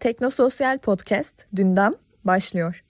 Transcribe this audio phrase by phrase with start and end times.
[0.00, 1.94] Teknososyal Podcast Dündem
[2.24, 2.84] başlıyor.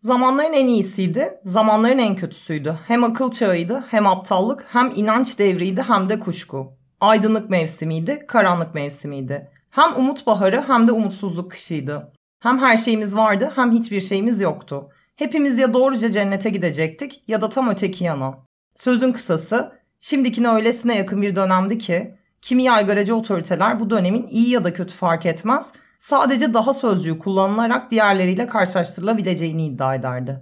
[0.00, 2.78] Zamanların en iyisiydi, zamanların en kötüsüydü.
[2.86, 6.72] Hem akıl çağıydı, hem aptallık, hem inanç devriydi, hem de kuşku.
[7.00, 9.50] Aydınlık mevsimiydi, karanlık mevsimiydi.
[9.70, 12.12] Hem umut baharı hem de umutsuzluk kışıydı.
[12.40, 14.88] Hem her şeyimiz vardı hem hiçbir şeyimiz yoktu.
[15.16, 18.38] Hepimiz ya doğruca cennete gidecektik ya da tam öteki yana.
[18.76, 24.64] Sözün kısası, şimdikine öylesine yakın bir dönemdi ki, kimi yaygaracı otoriteler bu dönemin iyi ya
[24.64, 25.72] da kötü fark etmez,
[26.04, 30.40] sadece daha sözcüğü kullanılarak diğerleriyle karşılaştırılabileceğini iddia ederdi.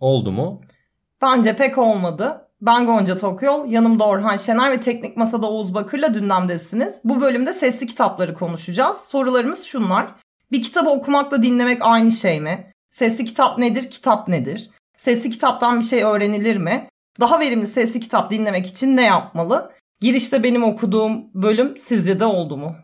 [0.00, 0.60] Oldu mu?
[1.22, 2.48] Bence pek olmadı.
[2.60, 7.00] Ben Gonca Tokyol, yanımda Orhan Şener ve Teknik Masa'da Oğuz Bakır'la gündemdesiniz.
[7.04, 8.98] Bu bölümde sesli kitapları konuşacağız.
[8.98, 10.14] Sorularımız şunlar.
[10.52, 12.72] Bir kitabı okumakla dinlemek aynı şey mi?
[12.90, 14.70] Sesli kitap nedir, kitap nedir?
[14.96, 16.88] Sesli kitaptan bir şey öğrenilir mi?
[17.20, 19.72] Daha verimli sesli kitap dinlemek için ne yapmalı?
[20.00, 22.76] Girişte benim okuduğum bölüm sizce de oldu mu?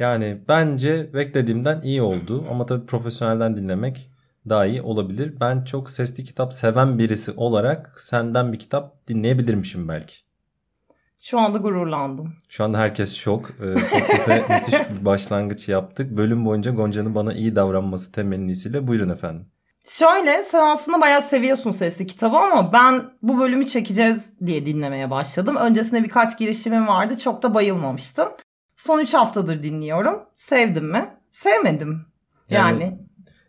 [0.00, 4.10] Yani bence beklediğimden iyi oldu ama tabii profesyonelden dinlemek
[4.48, 5.34] daha iyi olabilir.
[5.40, 10.14] Ben çok sesli kitap seven birisi olarak senden bir kitap dinleyebilirmişim belki.
[11.18, 12.34] Şu anda gururlandım.
[12.48, 13.50] Şu anda herkes şok.
[13.50, 16.16] Ee, Podcast'e müthiş bir başlangıç yaptık.
[16.16, 19.46] Bölüm boyunca Gonca'nın bana iyi davranması temennisiyle buyurun efendim.
[19.88, 25.56] Şöyle sen aslında bayağı seviyorsun sesli kitabı ama ben bu bölümü çekeceğiz diye dinlemeye başladım.
[25.56, 28.28] Öncesinde birkaç girişimim vardı çok da bayılmamıştım.
[28.80, 30.22] Son 3 haftadır dinliyorum.
[30.34, 31.04] Sevdim mi?
[31.32, 32.06] Sevmedim.
[32.50, 32.98] Yani, yani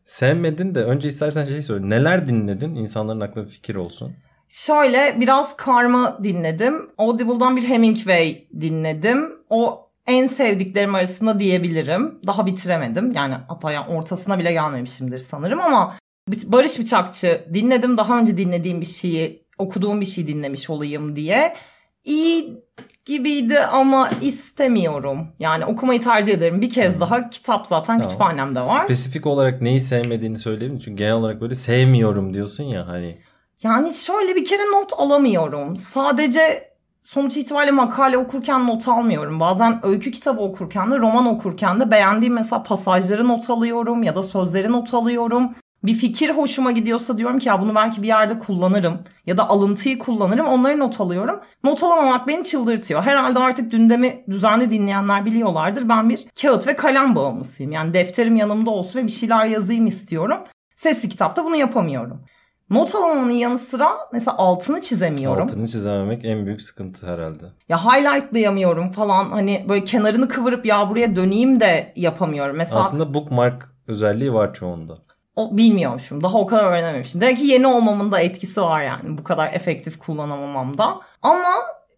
[0.03, 1.89] sevmedin de önce istersen şey söyle.
[1.89, 2.75] Neler dinledin?
[2.75, 4.13] İnsanların aklına bir fikir olsun.
[4.49, 6.89] Şöyle biraz karma dinledim.
[6.97, 9.31] Audible'dan bir Hemingway dinledim.
[9.49, 12.19] O en sevdiklerim arasında diyebilirim.
[12.27, 13.11] Daha bitiremedim.
[13.11, 17.97] Yani hatta yani ortasına bile gelmemişimdir sanırım ama Barış Bıçakçı dinledim.
[17.97, 21.55] Daha önce dinlediğim bir şeyi, okuduğum bir şey dinlemiş olayım diye.
[22.03, 22.63] İyi
[23.05, 25.27] gibiydi ama istemiyorum.
[25.39, 26.61] Yani okumayı tercih ederim.
[26.61, 28.01] Bir kez daha kitap zaten tamam.
[28.01, 28.83] kütüphanemde var.
[28.83, 30.79] Spesifik olarak neyi sevmediğini söyleyeyim.
[30.85, 33.17] Çünkü genel olarak böyle sevmiyorum diyorsun ya hani.
[33.63, 35.77] Yani şöyle bir kere not alamıyorum.
[35.77, 39.39] Sadece sonuç itibariyle makale okurken not almıyorum.
[39.39, 44.23] Bazen öykü kitabı okurken de roman okurken de beğendiğim mesela pasajları not alıyorum ya da
[44.23, 48.99] sözleri not alıyorum bir fikir hoşuma gidiyorsa diyorum ki ya bunu belki bir yerde kullanırım
[49.25, 51.39] ya da alıntıyı kullanırım onları not alıyorum.
[51.63, 53.03] Not alamamak beni çıldırtıyor.
[53.03, 55.89] Herhalde artık gündemi düzenli dinleyenler biliyorlardır.
[55.89, 57.71] Ben bir kağıt ve kalem bağımlısıyım.
[57.71, 60.37] Yani defterim yanımda olsun ve bir şeyler yazayım istiyorum.
[60.75, 62.21] Sesli kitapta bunu yapamıyorum.
[62.69, 65.43] Not almanın yanı sıra mesela altını çizemiyorum.
[65.43, 67.45] Altını çizememek en büyük sıkıntı herhalde.
[67.69, 72.55] Ya highlightlayamıyorum falan hani böyle kenarını kıvırıp ya buraya döneyim de yapamıyorum.
[72.57, 74.97] Mesela Aslında bookmark özelliği var çoğunda
[75.35, 76.23] o bilmiyormuşum.
[76.23, 77.21] Daha o kadar öğrenememişim.
[77.21, 80.99] Demek ki yeni olmamın da etkisi var yani bu kadar efektif kullanamamamda.
[81.21, 81.53] Ama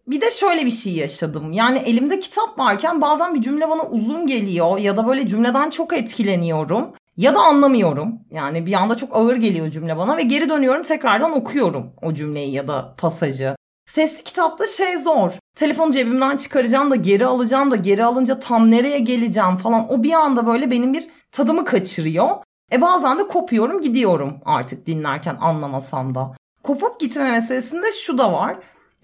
[0.06, 1.52] bir de şöyle bir şey yaşadım.
[1.52, 5.92] Yani elimde kitap varken bazen bir cümle bana uzun geliyor ya da böyle cümleden çok
[5.92, 8.18] etkileniyorum ya da anlamıyorum.
[8.30, 12.52] Yani bir anda çok ağır geliyor cümle bana ve geri dönüyorum tekrardan okuyorum o cümleyi
[12.52, 13.56] ya da pasajı.
[13.86, 15.32] Sesli kitapta şey zor.
[15.56, 19.92] Telefonu cebimden çıkaracağım da geri alacağım da geri alınca tam nereye geleceğim falan.
[19.92, 22.28] O bir anda böyle benim bir tadımı kaçırıyor.
[22.72, 26.32] E bazen de kopuyorum gidiyorum artık dinlerken anlamasam da.
[26.62, 28.56] Kopup gitme meselesinde şu da var.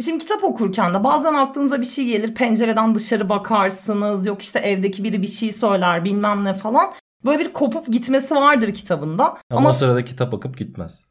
[0.05, 5.05] Şimdi kitap okurken de bazen aklınıza bir şey gelir pencereden dışarı bakarsınız yok işte evdeki
[5.05, 6.93] biri bir şey söyler bilmem ne falan.
[7.25, 9.25] Böyle bir kopup gitmesi vardır kitabında.
[9.25, 11.07] Ama, Ama o sırada kitap akıp gitmez.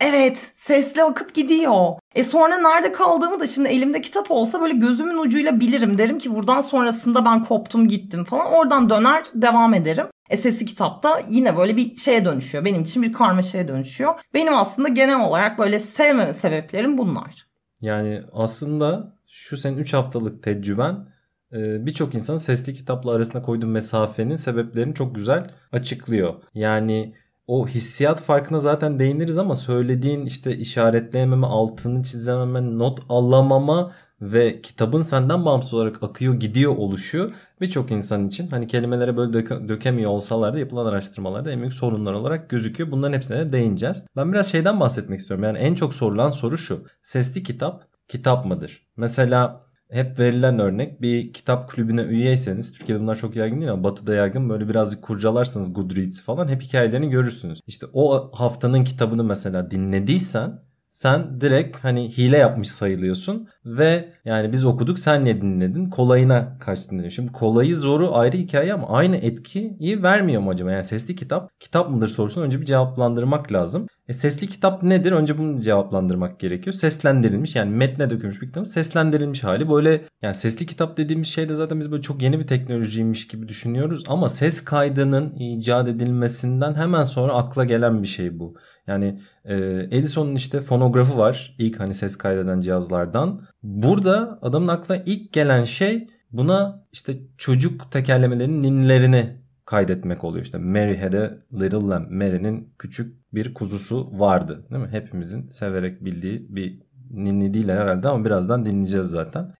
[0.00, 1.94] Evet sesli akıp gidiyor.
[2.14, 5.98] E sonra nerede kaldığımı da şimdi elimde kitap olsa böyle gözümün ucuyla bilirim.
[5.98, 8.52] Derim ki buradan sonrasında ben koptum gittim falan.
[8.52, 10.06] Oradan döner devam ederim.
[10.30, 12.64] E sesli kitapta yine böyle bir şeye dönüşüyor.
[12.64, 14.14] Benim için bir karmaşaya dönüşüyor.
[14.34, 17.46] Benim aslında genel olarak böyle sevmeme sebeplerim bunlar.
[17.80, 21.08] Yani aslında şu senin 3 haftalık tecrüben
[21.52, 26.34] e, birçok insanın sesli kitapla arasında koyduğu mesafenin sebeplerini çok güzel açıklıyor.
[26.54, 27.14] Yani
[27.46, 33.92] o hissiyat farkına zaten değiniriz ama söylediğin işte işaretleyememe, altını çizememe, not alamama
[34.22, 37.30] ve kitabın senden bağımsız olarak akıyor gidiyor oluşu
[37.60, 42.12] birçok insan için hani kelimelere böyle döke, dökemiyor olsalar da yapılan araştırmalarda en büyük sorunlar
[42.12, 42.90] olarak gözüküyor.
[42.90, 44.04] Bunların hepsine de değineceğiz.
[44.16, 45.44] Ben biraz şeyden bahsetmek istiyorum.
[45.44, 46.84] Yani en çok sorulan soru şu.
[47.02, 48.86] Sesli kitap kitap mıdır?
[48.96, 54.14] Mesela hep verilen örnek bir kitap kulübüne üyeyseniz Türkiye'de bunlar çok yaygın değil ama batıda
[54.14, 57.60] yaygın böyle birazcık kurcalarsanız Goodreads falan hep hikayelerini görürsünüz.
[57.66, 64.64] İşte o haftanın kitabını mesela dinlediysen sen direkt hani hile yapmış sayılıyorsun ve yani biz
[64.64, 67.10] okuduk sen ne dinledin kolayına kaçtın diyor.
[67.10, 70.72] Şimdi kolayı zoru ayrı hikaye ama aynı etkiyi vermiyor mu acaba?
[70.72, 73.86] Yani sesli kitap kitap mıdır sorusunu önce bir cevaplandırmak lazım.
[74.08, 75.12] E sesli kitap nedir?
[75.12, 76.74] Önce bunu cevaplandırmak gerekiyor.
[76.74, 79.70] Seslendirilmiş yani metne dökülmüş bir kitabın seslendirilmiş hali.
[79.70, 83.48] Böyle yani sesli kitap dediğimiz şey de zaten biz böyle çok yeni bir teknolojiymiş gibi
[83.48, 84.04] düşünüyoruz.
[84.08, 88.54] Ama ses kaydının icat edilmesinden hemen sonra akla gelen bir şey bu.
[88.88, 89.54] Yani e,
[89.90, 91.54] Edison'un işte fonografı var.
[91.58, 93.42] ilk hani ses kaydeden cihazlardan.
[93.62, 100.44] Burada adamın aklına ilk gelen şey buna işte çocuk tekerlemelerinin ninlerini kaydetmek oluyor.
[100.44, 102.10] İşte Mary had a little lamb.
[102.10, 104.66] Mary'nin küçük bir kuzusu vardı.
[104.70, 104.88] Değil mi?
[104.90, 109.54] Hepimizin severek bildiği bir ninni değil herhalde ama birazdan dinleyeceğiz zaten.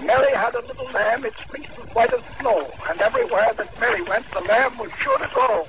[0.00, 3.98] Mary had a little lamb, its fleece was white as snow, and everywhere that Mary
[3.98, 5.66] went the lamb was sure to go.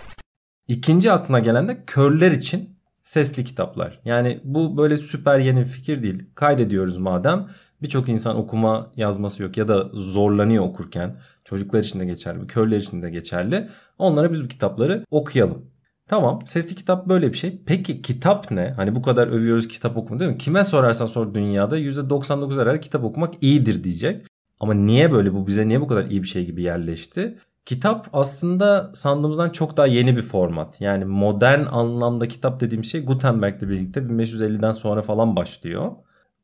[0.67, 2.74] İkinci aklına gelen de körler için
[3.05, 3.99] sesli kitaplar.
[4.05, 6.23] Yani bu böyle süper yeni bir fikir değil.
[6.35, 7.47] Kaydediyoruz madem.
[7.81, 11.17] Birçok insan okuma yazması yok ya da zorlanıyor okurken.
[11.43, 13.69] Çocuklar için de geçerli, körler için de geçerli.
[13.97, 15.65] Onlara biz bu kitapları okuyalım.
[16.07, 17.61] Tamam sesli kitap böyle bir şey.
[17.65, 18.73] Peki kitap ne?
[18.75, 20.37] Hani bu kadar övüyoruz kitap okuma değil mi?
[20.37, 24.27] Kime sorarsan sor dünyada %99 herhalde kitap okumak iyidir diyecek.
[24.59, 27.37] Ama niye böyle bu bize niye bu kadar iyi bir şey gibi yerleşti?
[27.65, 30.81] Kitap aslında sandığımızdan çok daha yeni bir format.
[30.81, 35.91] Yani modern anlamda kitap dediğim şey Gutenberg'le birlikte 1550'den sonra falan başlıyor.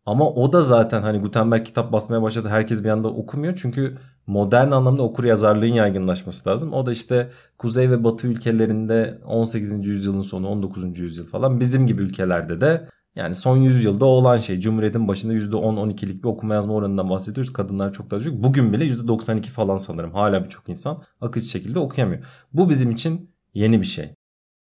[0.05, 2.47] Ama o da zaten hani Gutenberg kitap basmaya başladı.
[2.49, 3.59] Herkes bir anda okumuyor.
[3.61, 3.97] Çünkü
[4.27, 6.73] modern anlamda okur yazarlığın yaygınlaşması lazım.
[6.73, 9.87] O da işte kuzey ve batı ülkelerinde 18.
[9.87, 10.99] yüzyılın sonu 19.
[10.99, 11.59] yüzyıl falan.
[11.59, 14.59] Bizim gibi ülkelerde de yani son yüzyılda olan şey.
[14.59, 17.53] Cumhuriyetin başında %10-12'lik bir okuma yazma oranından bahsediyoruz.
[17.53, 18.43] Kadınlar çok daha düşük.
[18.43, 20.13] Bugün bile %92 falan sanırım.
[20.13, 22.23] Hala birçok insan akıcı şekilde okuyamıyor.
[22.53, 24.15] Bu bizim için yeni bir şey.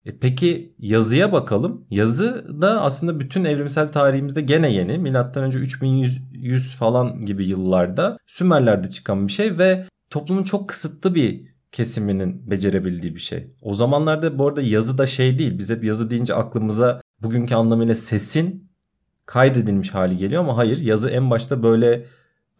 [0.04, 1.86] E peki yazıya bakalım.
[1.90, 4.98] Yazı da aslında bütün evrimsel tarihimizde gene yeni.
[4.98, 11.50] Milattan önce 3100 falan gibi yıllarda Sümerler'de çıkan bir şey ve toplumun çok kısıtlı bir
[11.72, 13.54] kesiminin becerebildiği bir şey.
[13.62, 15.58] O zamanlarda bu arada yazı da şey değil.
[15.58, 18.70] Biz hep yazı deyince aklımıza bugünkü anlamıyla sesin
[19.26, 21.92] kaydedilmiş hali geliyor ama hayır yazı en başta böyle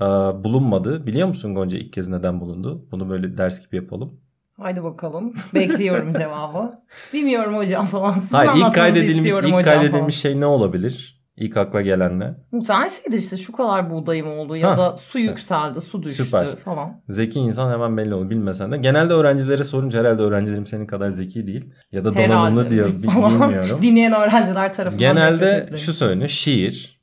[0.01, 0.05] e,
[0.45, 1.07] bulunmadı.
[1.07, 2.87] Biliyor musun Gonca ilk kez neden bulundu?
[2.91, 4.21] Bunu böyle ders gibi yapalım.
[4.57, 5.35] Haydi bakalım.
[5.55, 6.81] Bekliyorum cevabı.
[7.13, 8.13] Bilmiyorum hocam falan.
[8.13, 10.33] Sizin Hayır ilk kaydedilmiş, ilk kaydedilmiş falan.
[10.33, 11.20] şey ne olabilir?
[11.41, 12.35] İlk akla gelen ne?
[12.53, 15.31] Muhtemelen şeydir işte şu kadar buğdayım oldu ya ha, da su işte.
[15.31, 16.57] yükseldi, su düştü Süper.
[16.57, 17.01] falan.
[17.09, 18.77] Zeki insan hemen belli olur bilmesen de.
[18.77, 21.65] Genelde öğrencilere sorunca herhalde öğrencilerim senin kadar zeki değil.
[21.93, 23.79] Ya da donanımlı diyor bilmiyorum.
[23.83, 24.99] Dinleyen öğrenciler tarafından.
[24.99, 27.00] Genelde şu söyleniyor şiir,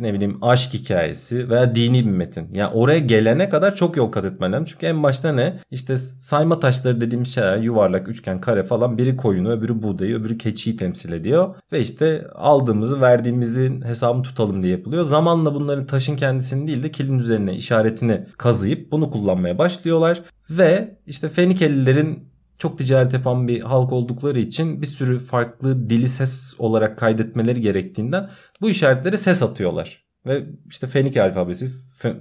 [0.00, 2.48] ne bileyim aşk hikayesi veya dini bir metin.
[2.54, 4.64] Yani oraya gelene kadar çok yol kat etmen lazım.
[4.64, 5.60] Çünkü en başta ne?
[5.70, 8.98] İşte sayma taşları dediğimiz şeyler yuvarlak, üçgen, kare falan.
[8.98, 11.54] Biri koyunu, öbürü buğdayı, öbürü keçiyi temsil ediyor.
[11.72, 15.02] Ve işte aldığımızı verdiğimizin hesabını tutalım diye yapılıyor.
[15.02, 20.22] Zamanla bunların taşın kendisini değil de kilin üzerine işaretini kazıyıp bunu kullanmaya başlıyorlar.
[20.50, 26.54] Ve işte Fenikelilerin çok ticaret yapan bir halk oldukları için bir sürü farklı dili ses
[26.58, 28.30] olarak kaydetmeleri gerektiğinden
[28.60, 30.04] bu işaretlere ses atıyorlar.
[30.26, 31.70] Ve işte Fenike alfabesi,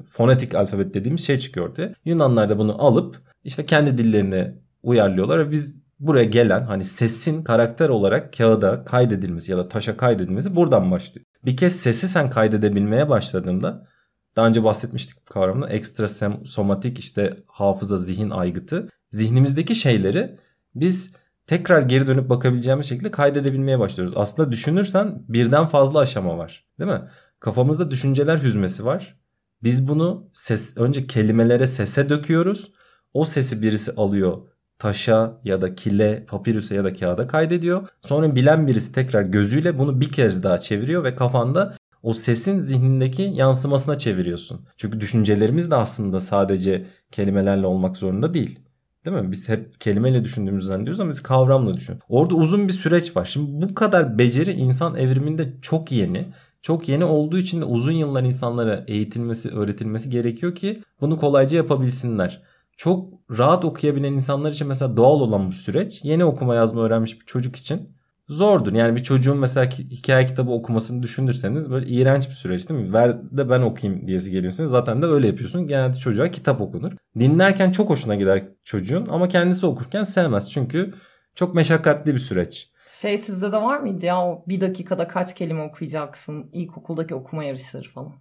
[0.10, 1.94] fonetik alfabet dediğimiz şey çıkıyor ortaya.
[2.06, 7.90] Yunanlar da bunu alıp işte kendi dillerine uyarlıyorlar ve biz buraya gelen hani sesin karakter
[7.90, 11.26] olarak kağıda kaydedilmesi ya da taşa kaydedilmesi buradan başlıyor.
[11.46, 13.88] Bir kez sesi sen kaydedebilmeye başladığında
[14.36, 16.08] daha önce bahsetmiştik kavramda ekstra
[16.46, 20.40] somatik işte hafıza, zihin aygıtı zihnimizdeki şeyleri
[20.76, 21.14] biz
[21.48, 24.18] tekrar geri dönüp bakabileceğimiz şekilde kaydedebilmeye başlıyoruz.
[24.18, 26.66] Aslında düşünürsen birden fazla aşama var.
[26.80, 27.02] Değil mi?
[27.40, 29.20] Kafamızda düşünceler hüzmesi var.
[29.64, 32.72] Biz bunu ses önce kelimelere sese döküyoruz.
[33.14, 34.38] O sesi birisi alıyor
[34.80, 37.88] taşa ya da kile, papirüse ya da kağıda kaydediyor.
[38.02, 43.22] Sonra bilen birisi tekrar gözüyle bunu bir kez daha çeviriyor ve kafanda o sesin zihnindeki
[43.22, 44.66] yansımasına çeviriyorsun.
[44.78, 48.60] Çünkü düşüncelerimiz de aslında sadece kelimelerle olmak zorunda değil.
[49.06, 49.32] Değil mi?
[49.32, 52.00] Biz hep kelimeyle düşündüğümüzü zannediyoruz ama biz kavramla düşün.
[52.10, 53.26] Orada uzun bir süreç var.
[53.26, 56.34] Şimdi bu kadar beceri insan evriminde çok yeni.
[56.62, 62.44] Çok yeni olduğu için de uzun yıllar insanlara eğitilmesi, öğretilmesi gerekiyor ki bunu kolayca yapabilsinler.
[62.78, 67.26] Çok rahat okuyabilen insanlar için mesela doğal olan bu süreç yeni okuma yazma öğrenmiş bir
[67.26, 67.90] çocuk için
[68.28, 68.74] zordur.
[68.74, 72.94] Yani bir çocuğun mesela hikaye kitabı okumasını düşünürseniz böyle iğrenç bir süreç değil mi?
[72.94, 74.72] Ver de ben okuyayım diyesi geliyorsunuz.
[74.72, 75.68] Zaten de öyle yapıyorsun.
[75.68, 76.92] Genelde çocuğa kitap okunur.
[77.20, 80.52] Dinlerken çok hoşuna gider çocuğun ama kendisi okurken sevmez.
[80.52, 80.94] Çünkü
[81.36, 82.74] çok meşakkatli bir süreç.
[82.90, 87.90] Şey sizde de var mıydı ya o bir dakikada kaç kelime okuyacaksın ilkokuldaki okuma yarışları
[87.90, 88.14] falan?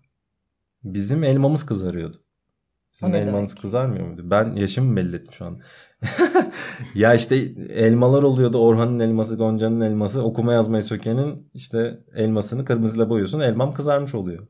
[0.85, 2.16] Bizim elmamız kızarıyordu.
[2.92, 3.62] Sizin elmanız demek?
[3.62, 4.23] kızarmıyor muydu?
[4.25, 5.61] Ben yaşımı belli ettim şu an.
[6.94, 7.37] Ya işte
[7.68, 8.59] elmalar oluyordu.
[8.59, 10.23] Orhan'ın elması, Gonca'nın elması.
[10.23, 13.40] Okuma yazmayı sökenin işte elmasını kırmızıyla boyuyorsun.
[13.40, 14.47] Elmam kızarmış oluyor.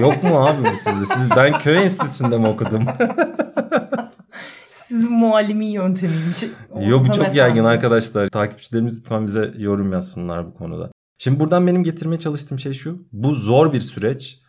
[0.00, 1.04] Yok mu abi sizde?
[1.04, 2.84] Siz ben köy enstitüsünde mi okudum?
[4.72, 6.42] Sizin muallimin yöntemiymiş.
[6.80, 8.28] Yok bu çok yaygın arkadaşlar.
[8.28, 10.90] Takipçilerimiz lütfen bize yorum yazsınlar bu konuda.
[11.18, 13.06] Şimdi buradan benim getirmeye çalıştığım şey şu.
[13.12, 14.40] Bu zor bir süreç.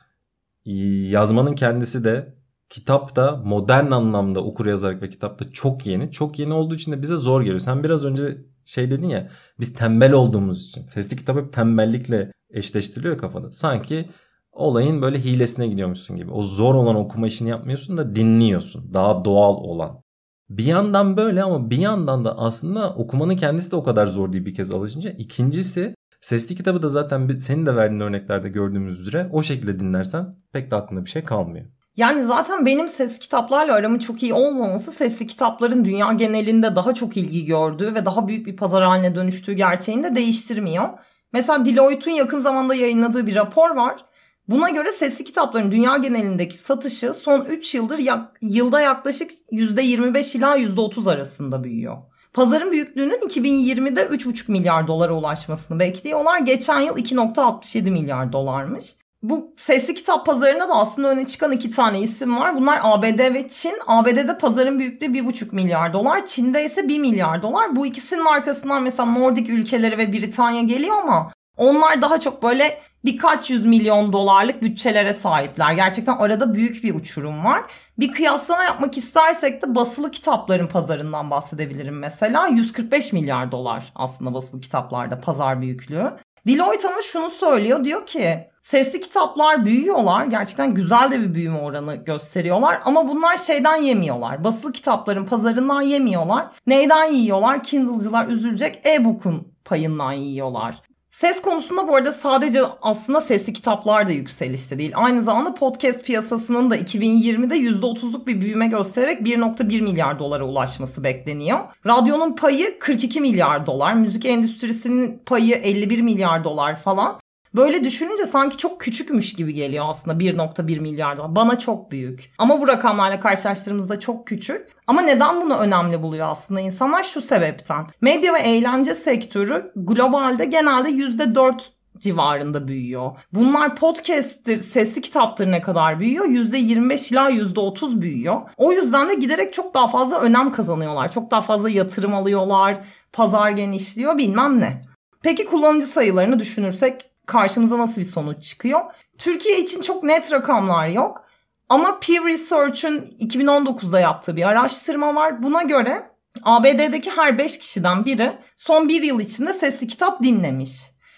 [1.09, 2.36] Yazmanın kendisi de
[2.69, 6.11] kitap da modern anlamda okur yazarak ve kitapta çok yeni.
[6.11, 7.59] Çok yeni olduğu için de bize zor geliyor.
[7.59, 10.87] Sen biraz önce şey dedin ya biz tembel olduğumuz için.
[10.87, 13.51] Sesli kitap hep tembellikle eşleştiriliyor kafada.
[13.51, 14.09] Sanki
[14.51, 16.31] olayın böyle hilesine gidiyormuşsun gibi.
[16.31, 18.93] O zor olan okuma işini yapmıyorsun da dinliyorsun.
[18.93, 20.01] Daha doğal olan.
[20.49, 24.45] Bir yandan böyle ama bir yandan da aslında okumanın kendisi de o kadar zor değil
[24.45, 25.11] bir kez alışınca.
[25.11, 30.71] İkincisi sesli kitabı da zaten senin de verdiğin örneklerde gördüğümüz üzere o şekilde dinlersen pek
[30.71, 31.65] de aklında bir şey kalmıyor.
[31.97, 37.17] Yani zaten benim ses kitaplarla aramın çok iyi olmaması sesli kitapların dünya genelinde daha çok
[37.17, 40.89] ilgi gördüğü ve daha büyük bir pazar haline dönüştüğü gerçeğini de değiştirmiyor.
[41.33, 44.05] Mesela Deloitte'un yakın zamanda yayınladığı bir rapor var.
[44.47, 50.57] Buna göre sesli kitapların dünya genelindeki satışı son 3 yıldır yak, yılda yaklaşık %25 ila
[50.57, 51.97] %30 arasında büyüyor.
[52.33, 56.39] Pazarın büyüklüğünün 2020'de 3,5 milyar dolara ulaşmasını bekliyorlar.
[56.39, 58.85] Geçen yıl 2,67 milyar dolarmış.
[59.23, 62.55] Bu sesli kitap pazarında da aslında öne çıkan iki tane isim var.
[62.55, 63.73] Bunlar ABD ve Çin.
[63.87, 66.25] ABD'de pazarın büyüklüğü 1,5 milyar dolar.
[66.25, 67.75] Çin'de ise 1 milyar dolar.
[67.75, 73.49] Bu ikisinin arkasından mesela Nordik ülkeleri ve Britanya geliyor ama onlar daha çok böyle birkaç
[73.49, 75.73] yüz milyon dolarlık bütçelere sahipler.
[75.73, 77.63] Gerçekten arada büyük bir uçurum var.
[77.99, 82.47] Bir kıyaslama yapmak istersek de basılı kitapların pazarından bahsedebilirim mesela.
[82.47, 86.11] 145 milyar dolar aslında basılı kitaplarda pazar büyüklüğü.
[86.47, 90.25] Deloitte ama şunu söylüyor diyor ki sesli kitaplar büyüyorlar.
[90.25, 94.43] Gerçekten güzel de bir büyüme oranı gösteriyorlar ama bunlar şeyden yemiyorlar.
[94.43, 96.47] Basılı kitapların pazarından yemiyorlar.
[96.67, 97.63] Neyden yiyorlar?
[97.63, 100.75] Kindle'cılar üzülecek e-book'un payından yiyorlar.
[101.11, 104.91] Ses konusunda bu arada sadece aslında sesli kitaplar da yükselişte değil.
[104.95, 111.59] Aynı zamanda podcast piyasasının da 2020'de %30'luk bir büyüme göstererek 1.1 milyar dolara ulaşması bekleniyor.
[111.85, 117.19] Radyonun payı 42 milyar dolar, müzik endüstrisinin payı 51 milyar dolar falan.
[117.57, 121.35] Böyle düşününce sanki çok küçükmüş gibi geliyor aslında 1.1 milyar dolar.
[121.35, 122.31] Bana çok büyük.
[122.37, 124.67] Ama bu rakamlarla karşılaştırdığımızda çok küçük.
[124.87, 127.03] Ama neden bunu önemli buluyor aslında insanlar?
[127.03, 127.87] Şu sebepten.
[128.01, 131.61] Medya ve eğlence sektörü globalde genelde %4
[131.99, 133.11] civarında büyüyor.
[133.33, 136.25] Bunlar podcast'tir, sesli kitaptır ne kadar büyüyor?
[136.25, 138.41] %25 ila %30 büyüyor.
[138.57, 141.11] O yüzden de giderek çok daha fazla önem kazanıyorlar.
[141.11, 142.77] Çok daha fazla yatırım alıyorlar,
[143.13, 144.81] pazar genişliyor bilmem ne.
[145.23, 148.81] Peki kullanıcı sayılarını düşünürsek karşımıza nasıl bir sonuç çıkıyor?
[149.17, 151.23] Türkiye için çok net rakamlar yok.
[151.69, 155.43] Ama Pew Research'ın 2019'da yaptığı bir araştırma var.
[155.43, 156.11] Buna göre
[156.43, 160.71] ABD'deki her 5 kişiden biri son 1 yıl içinde sesli kitap dinlemiş.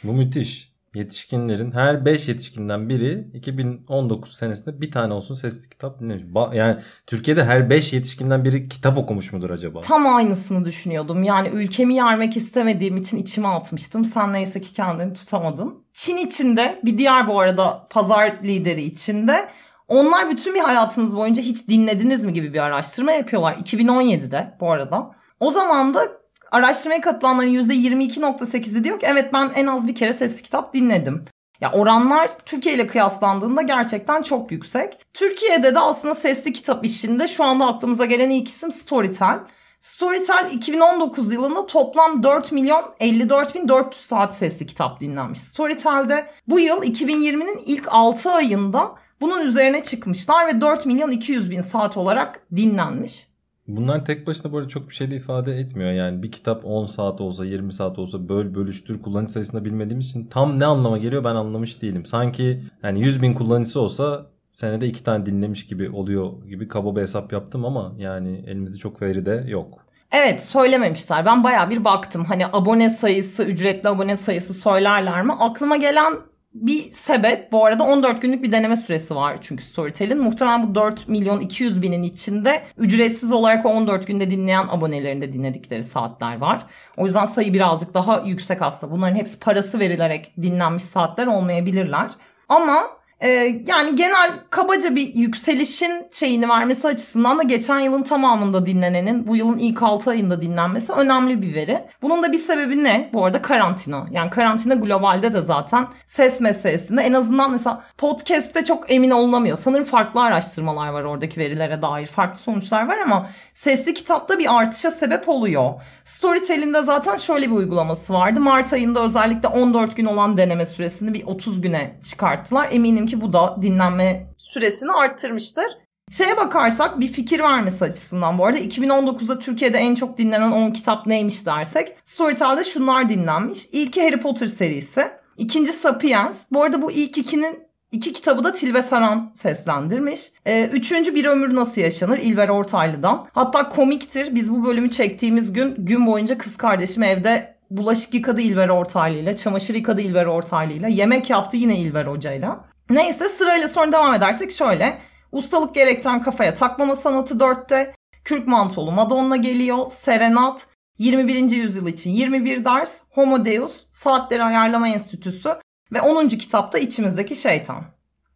[0.03, 0.68] Bu müthiş.
[0.95, 6.23] Yetişkinlerin her 5 yetişkinden biri 2019 senesinde bir tane olsun sesli kitap dinlemiş.
[6.53, 6.77] yani
[7.07, 9.81] Türkiye'de her 5 yetişkinden biri kitap okumuş mudur acaba?
[9.81, 11.23] Tam aynısını düşünüyordum.
[11.23, 14.05] Yani ülkemi yermek istemediğim için içime atmıştım.
[14.05, 15.83] Sen neyse ki kendini tutamadın.
[15.93, 19.49] Çin içinde bir diğer bu arada pazar lideri içinde
[19.87, 23.53] onlar bütün bir hayatınız boyunca hiç dinlediniz mi gibi bir araştırma yapıyorlar.
[23.53, 25.11] 2017'de bu arada.
[25.39, 26.18] O zaman da
[26.51, 31.25] araştırmaya katılanların %22.8'i diyor ki evet ben en az bir kere sesli kitap dinledim.
[31.61, 34.97] Ya oranlar Türkiye ile kıyaslandığında gerçekten çok yüksek.
[35.13, 39.39] Türkiye'de de aslında sesli kitap işinde şu anda aklımıza gelen ilk isim Storytel.
[39.79, 45.39] Storytel 2019 yılında toplam 4 milyon 54 bin 400 saat sesli kitap dinlenmiş.
[45.39, 51.61] Storytel'de bu yıl 2020'nin ilk 6 ayında bunun üzerine çıkmışlar ve 4 milyon 200 bin
[51.61, 53.28] saat olarak dinlenmiş.
[53.69, 55.91] Bunlar tek başına böyle çok bir şey de ifade etmiyor.
[55.91, 60.27] Yani bir kitap 10 saat olsa 20 saat olsa böl bölüştür kullanıcı sayısını bilmediğimiz için
[60.27, 62.05] tam ne anlama geliyor ben anlamış değilim.
[62.05, 67.01] Sanki yani 100 bin kullanıcısı olsa senede iki tane dinlemiş gibi oluyor gibi kaba bir
[67.01, 69.85] hesap yaptım ama yani elimizde çok veri de yok.
[70.11, 71.25] Evet söylememişler.
[71.25, 72.25] Ben baya bir baktım.
[72.25, 75.33] Hani abone sayısı, ücretli abone sayısı söylerler mi?
[75.33, 76.13] Aklıma gelen
[76.53, 80.21] bir sebep bu arada 14 günlük bir deneme süresi var çünkü Storytel'in.
[80.21, 86.37] Muhtemelen bu 4 milyon 200 binin içinde ücretsiz olarak 14 günde dinleyen abonelerinde dinledikleri saatler
[86.37, 86.65] var.
[86.97, 88.93] O yüzden sayı birazcık daha yüksek aslında.
[88.93, 92.09] Bunların hepsi parası verilerek dinlenmiş saatler olmayabilirler.
[92.49, 93.29] Ama e,
[93.67, 99.57] yani genel kabaca bir yükselişin şeyini vermesi açısından da geçen yılın tamamında dinlenenin bu yılın
[99.57, 101.83] ilk 6 ayında dinlenmesi önemli bir veri.
[102.01, 103.09] Bunun da bir sebebi ne?
[103.13, 104.05] Bu arada karantina.
[104.11, 109.57] Yani karantina globalde de zaten ses meselesinde en azından mesela podcast'te çok emin olunamıyor.
[109.57, 112.05] Sanırım farklı araştırmalar var oradaki verilere dair.
[112.05, 115.73] Farklı sonuçlar var ama sesli kitapta bir artışa sebep oluyor.
[116.03, 118.39] Storytel'inde zaten şöyle bir uygulaması vardı.
[118.39, 122.67] Mart ayında özellikle 14 gün olan deneme süresini bir 30 güne çıkarttılar.
[122.71, 125.65] Eminim ki bu da dinlenme süresini arttırmıştır.
[126.11, 131.07] Şeye bakarsak bir fikir vermesi açısından bu arada 2019'da Türkiye'de en çok dinlenen 10 kitap
[131.07, 133.65] neymiş dersek Storytel'de şunlar dinlenmiş.
[133.71, 135.07] İlki Harry Potter serisi.
[135.37, 136.45] İkinci Sapiens.
[136.51, 137.59] Bu arada bu ilk ikinin
[137.91, 140.21] iki kitabı da Tilbe Saran seslendirmiş.
[140.45, 143.27] Ee, üçüncü Bir Ömür Nasıl Yaşanır İlber Ortaylı'dan.
[143.33, 144.35] Hatta komiktir.
[144.35, 149.35] Biz bu bölümü çektiğimiz gün gün boyunca kız kardeşim evde bulaşık yıkadı İlber Ortaylı ile,
[149.35, 152.69] çamaşır yıkadı İlber Ortaylı ile, yemek yaptı yine İlber Hoca'yla.
[152.89, 154.97] Neyse sırayla sonra devam edersek şöyle.
[155.31, 157.95] Ustalık gerektiren kafaya takmama sanatı 4'te.
[158.23, 159.87] Kürk mantolu Madonna geliyor.
[159.89, 160.67] Serenat.
[160.97, 161.51] 21.
[161.51, 163.01] yüzyıl için 21 ders.
[163.09, 163.85] Homo Deus.
[163.91, 165.49] Saatleri Ayarlama Enstitüsü.
[165.93, 166.27] Ve 10.
[166.27, 167.83] kitapta içimizdeki şeytan.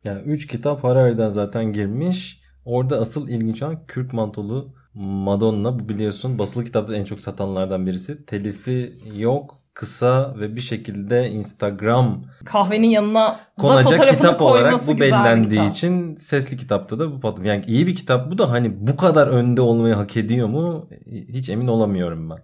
[0.04, 2.42] Yani 3 kitap Harari'den zaten girmiş.
[2.66, 5.80] Orada asıl ilginç olan Kürk Mantolu Madonna.
[5.80, 8.26] Bu biliyorsun basılı kitapta en çok satanlardan birisi.
[8.26, 16.16] Telifi yok kısa ve bir şekilde Instagram kahvenin yanına konacak kitap olarak bu bellendiği için
[16.16, 17.48] sesli kitapta da bu patladı.
[17.48, 20.90] Yani iyi bir kitap bu da hani bu kadar önde olmayı hak ediyor mu
[21.34, 22.38] hiç emin olamıyorum ben.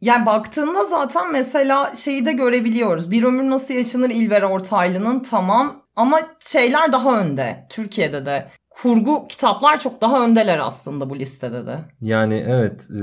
[0.00, 3.10] Yani baktığında zaten mesela şeyi de görebiliyoruz.
[3.10, 7.66] Bir ömür nasıl yaşanır İlber Ortaylı'nın tamam ama şeyler daha önde.
[7.70, 8.48] Türkiye'de de
[8.82, 11.78] kurgu kitaplar çok daha öndeler aslında bu listede de.
[12.00, 13.02] Yani evet e,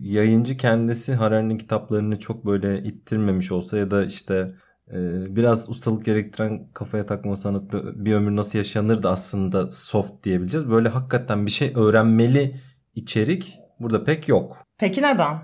[0.00, 4.54] yayıncı kendisi Harari'nin kitaplarını çok böyle ittirmemiş olsa ya da işte
[4.90, 4.96] e,
[5.36, 10.70] biraz ustalık gerektiren kafaya takma sanatlı bir ömür nasıl yaşanır da aslında soft diyebileceğiz.
[10.70, 12.60] Böyle hakikaten bir şey öğrenmeli
[12.94, 14.58] içerik burada pek yok.
[14.78, 15.38] Peki neden?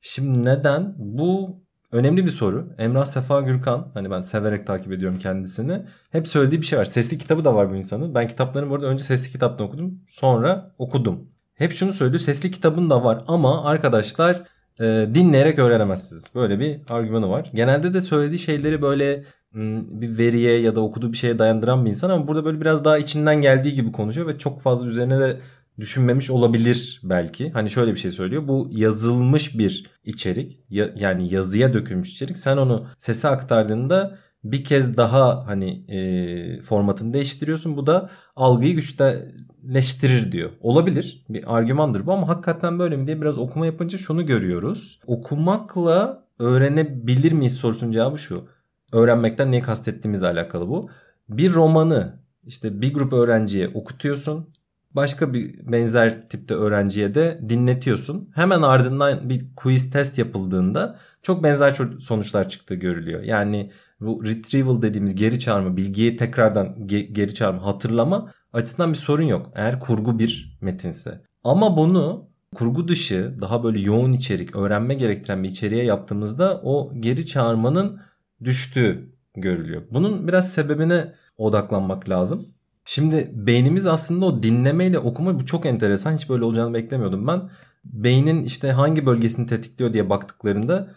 [0.00, 0.94] Şimdi neden?
[0.98, 1.60] Bu
[1.94, 2.68] önemli bir soru.
[2.78, 5.82] Emrah Sefa Gürkan hani ben severek takip ediyorum kendisini.
[6.10, 6.84] Hep söylediği bir şey var.
[6.84, 8.14] Sesli kitabı da var bu insanın.
[8.14, 10.00] Ben kitaplarını bu arada önce sesli kitaptan okudum.
[10.06, 11.28] Sonra okudum.
[11.54, 12.20] Hep şunu söylüyor.
[12.20, 14.42] Sesli kitabın da var ama arkadaşlar
[14.80, 14.84] e,
[15.14, 16.34] dinleyerek öğrenemezsiniz.
[16.34, 17.50] Böyle bir argümanı var.
[17.54, 19.24] Genelde de söylediği şeyleri böyle
[19.54, 22.98] bir veriye ya da okuduğu bir şeye dayandıran bir insan ama burada böyle biraz daha
[22.98, 25.40] içinden geldiği gibi konuşuyor ve çok fazla üzerine de
[25.78, 27.50] düşünmemiş olabilir belki.
[27.50, 28.48] Hani şöyle bir şey söylüyor.
[28.48, 30.60] Bu yazılmış bir içerik.
[30.70, 32.36] Ya, yani yazıya dökülmüş içerik.
[32.36, 37.76] Sen onu sese aktardığında bir kez daha hani e, formatını değiştiriyorsun.
[37.76, 40.50] Bu da algıyı güçleştirir diyor.
[40.60, 41.24] Olabilir.
[41.28, 45.00] Bir argümandır bu ama hakikaten böyle mi diye biraz okuma yapınca şunu görüyoruz.
[45.06, 48.44] Okumakla öğrenebilir miyiz sorusunun cevabı şu.
[48.92, 50.90] Öğrenmekten neyi kastettiğimizle alakalı bu.
[51.28, 52.12] Bir romanı
[52.46, 54.48] işte bir grup öğrenciye okutuyorsun
[54.94, 58.30] başka bir benzer tipte öğrenciye de dinletiyorsun.
[58.34, 63.22] Hemen ardından bir quiz test yapıldığında çok benzer sonuçlar çıktığı görülüyor.
[63.22, 69.22] Yani bu retrieval dediğimiz geri çağırma, bilgiyi tekrardan ge- geri çağırma, hatırlama açısından bir sorun
[69.22, 69.50] yok.
[69.54, 71.22] Eğer kurgu bir metinse.
[71.44, 77.26] Ama bunu kurgu dışı daha böyle yoğun içerik, öğrenme gerektiren bir içeriğe yaptığımızda o geri
[77.26, 78.00] çağırmanın
[78.44, 79.82] düştüğü görülüyor.
[79.90, 82.53] Bunun biraz sebebine odaklanmak lazım.
[82.84, 86.12] Şimdi beynimiz aslında o dinlemeyle okuma bu çok enteresan.
[86.12, 87.50] Hiç böyle olacağını beklemiyordum ben.
[87.84, 90.88] Beynin işte hangi bölgesini tetikliyor diye baktıklarında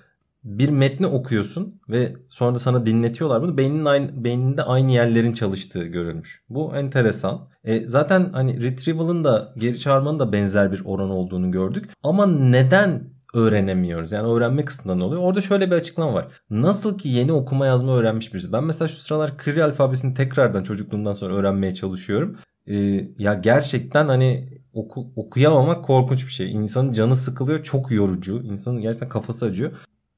[0.43, 3.57] bir metni okuyorsun ve sonra da sana dinletiyorlar bunu.
[3.57, 6.43] Beyninin aynı, beyninde aynı yerlerin çalıştığı görülmüş.
[6.49, 7.49] Bu enteresan.
[7.63, 11.89] E, zaten hani retrieval'ın da geri çağırmanın da benzer bir oran olduğunu gördük.
[12.03, 14.11] Ama neden öğrenemiyoruz.
[14.11, 15.21] Yani öğrenme kısmında ne oluyor?
[15.21, 16.27] Orada şöyle bir açıklama var.
[16.49, 18.53] Nasıl ki yeni okuma yazma öğrenmiş birisi.
[18.53, 22.37] Ben mesela şu sıralar Krili alfabesini tekrardan çocukluğumdan sonra öğrenmeye çalışıyorum.
[22.67, 26.51] Ee, ya gerçekten hani oku, okuyamamak korkunç bir şey.
[26.51, 27.63] İnsanın canı sıkılıyor.
[27.63, 28.41] Çok yorucu.
[28.43, 29.71] İnsanın gerçekten kafası acıyor.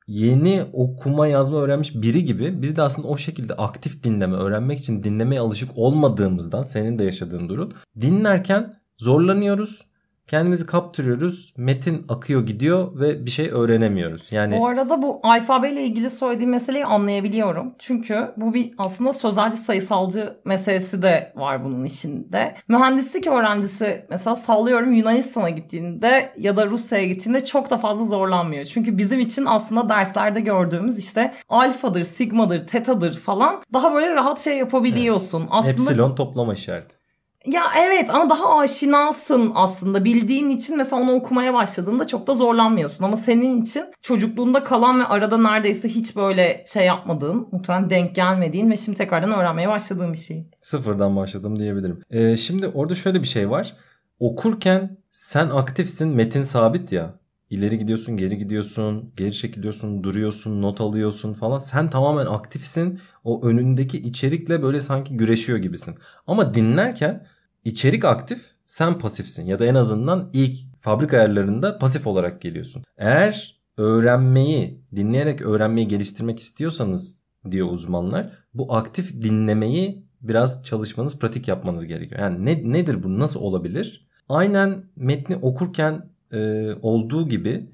[0.07, 5.03] Yeni okuma yazma öğrenmiş biri gibi biz de aslında o şekilde aktif dinleme, öğrenmek için
[5.03, 7.71] dinlemeye alışık olmadığımızdan senin de yaşadığın durum.
[8.01, 9.88] Dinlerken zorlanıyoruz
[10.29, 11.53] kendimizi kaptırıyoruz.
[11.57, 14.31] Metin akıyor gidiyor ve bir şey öğrenemiyoruz.
[14.31, 17.75] Yani Bu arada bu alfabeyle ilgili söylediğim meseleyi anlayabiliyorum.
[17.79, 22.55] Çünkü bu bir aslında sözelci sayısalcı meselesi de var bunun içinde.
[22.67, 28.65] Mühendislik öğrencisi mesela sallıyorum Yunanistan'a gittiğinde ya da Rusya'ya gittiğinde çok da fazla zorlanmıyor.
[28.65, 34.57] Çünkü bizim için aslında derslerde gördüğümüz işte alfadır, sigmadır, tetadır falan daha böyle rahat şey
[34.57, 35.39] yapabiliyorsun.
[35.39, 35.49] Evet.
[35.51, 36.98] Aslında Epsilon toplama işareti.
[37.45, 40.05] Ya evet ama daha aşinasın aslında.
[40.05, 43.03] Bildiğin için mesela onu okumaya başladığında çok da zorlanmıyorsun.
[43.03, 48.69] Ama senin için çocukluğunda kalan ve arada neredeyse hiç böyle şey yapmadığın, muhtemelen denk gelmediğin
[48.71, 50.49] ve şimdi tekrardan öğrenmeye başladığın bir şey.
[50.61, 52.03] Sıfırdan başladım diyebilirim.
[52.09, 53.73] Ee, şimdi orada şöyle bir şey var.
[54.19, 57.18] Okurken sen aktifsin, metin sabit ya.
[57.49, 61.59] İleri gidiyorsun, geri gidiyorsun, geri çekiliyorsun, duruyorsun, not alıyorsun falan.
[61.59, 62.99] Sen tamamen aktifsin.
[63.23, 65.95] O önündeki içerikle böyle sanki güreşiyor gibisin.
[66.27, 67.27] Ama dinlerken
[67.65, 69.45] içerik aktif, sen pasifsin.
[69.45, 72.83] Ya da en azından ilk fabrika ayarlarında pasif olarak geliyorsun.
[72.97, 78.29] Eğer öğrenmeyi, dinleyerek öğrenmeyi geliştirmek istiyorsanız diyor uzmanlar.
[78.53, 82.21] Bu aktif dinlemeyi biraz çalışmanız, pratik yapmanız gerekiyor.
[82.21, 83.19] Yani ne, nedir bu?
[83.19, 84.07] Nasıl olabilir?
[84.29, 87.69] Aynen metni okurken e, olduğu gibi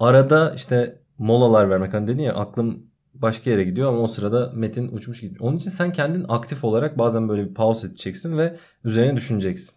[0.00, 1.94] arada işte molalar vermek.
[1.94, 5.40] Hani dedin ya aklım başka yere gidiyor ama o sırada metin uçmuş gidiyor.
[5.40, 9.76] Onun için sen kendin aktif olarak bazen böyle bir pause edeceksin ve üzerine düşüneceksin.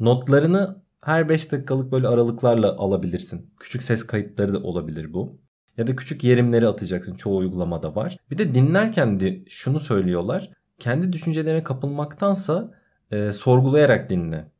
[0.00, 3.50] Notlarını her 5 dakikalık böyle aralıklarla alabilirsin.
[3.60, 5.40] Küçük ses kayıtları da olabilir bu.
[5.76, 7.14] Ya da küçük yerimleri atacaksın.
[7.14, 8.16] Çoğu uygulamada var.
[8.30, 10.50] Bir de dinlerken de şunu söylüyorlar.
[10.78, 12.74] Kendi düşüncelerine kapılmaktansa
[13.10, 14.50] e, sorgulayarak dinle.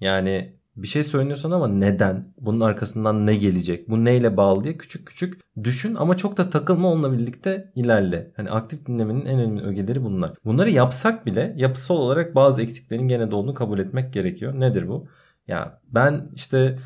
[0.00, 2.26] Yani bir şey söylüyorsan ama neden?
[2.40, 3.88] Bunun arkasından ne gelecek?
[3.88, 8.32] Bu neyle bağlı diye küçük küçük düşün ama çok da takılma onunla birlikte ilerle.
[8.36, 10.32] Hani aktif dinlemenin en önemli ögeleri bunlar.
[10.44, 14.60] Bunları yapsak bile yapısal olarak bazı eksiklerin gene de olduğunu kabul etmek gerekiyor.
[14.60, 15.08] Nedir bu?
[15.48, 16.78] Ya ben işte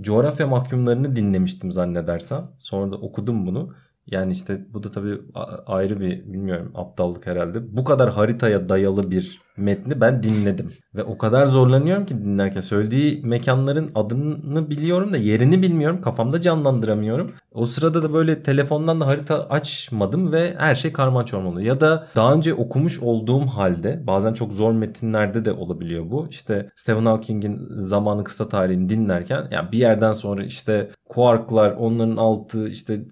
[0.00, 2.50] coğrafya mahkumlarını dinlemiştim zannedersem.
[2.58, 3.74] Sonra da okudum bunu.
[4.06, 5.20] Yani işte bu da tabii
[5.66, 7.76] ayrı bir bilmiyorum aptallık herhalde.
[7.76, 10.72] Bu kadar haritaya dayalı bir metni ben dinledim.
[10.94, 12.60] Ve o kadar zorlanıyorum ki dinlerken.
[12.60, 16.00] Söylediği mekanların adını biliyorum da yerini bilmiyorum.
[16.00, 17.30] Kafamda canlandıramıyorum.
[17.52, 22.06] O sırada da böyle telefondan da harita açmadım ve her şey karman çorman Ya da
[22.16, 26.26] daha önce okumuş olduğum halde bazen çok zor metinlerde de olabiliyor bu.
[26.30, 32.68] İşte Stephen Hawking'in zamanı kısa tarihini dinlerken yani bir yerden sonra işte kuarklar onların altı
[32.68, 33.04] işte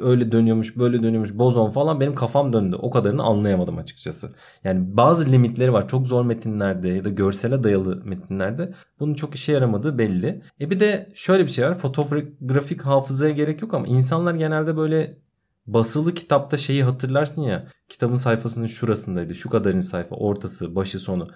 [0.00, 2.76] öyle dönüyormuş böyle dönüyormuş bozon falan benim kafam döndü.
[2.82, 4.30] O kadarını anlayamadım açıkçası.
[4.64, 9.52] Yani bazı limitleri var çok zor metinlerde ya da görsele dayalı metinlerde bunun çok işe
[9.52, 10.42] yaramadığı belli.
[10.60, 11.74] E bir de şöyle bir şey var.
[11.74, 15.18] Fotoğrafik hafızaya gerek yok ama insanlar genelde böyle
[15.66, 17.66] basılı kitapta şeyi hatırlarsın ya.
[17.88, 19.34] Kitabın sayfasının şurasındaydı.
[19.34, 21.28] Şu kadarın sayfa, ortası, başı, sonu.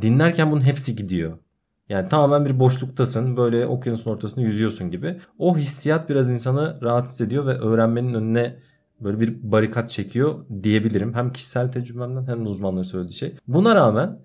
[0.00, 1.38] Dinlerken bunun hepsi gidiyor.
[1.88, 3.36] Yani tamamen bir boşluktasın.
[3.36, 5.20] Böyle okyanusun ortasında yüzüyorsun gibi.
[5.38, 8.56] O hissiyat biraz insanı rahatsız ediyor ve öğrenmenin önüne
[9.00, 11.14] böyle bir barikat çekiyor diyebilirim.
[11.14, 13.34] Hem kişisel tecrübemden hem de uzmanların söylediği şey.
[13.48, 14.18] Buna rağmen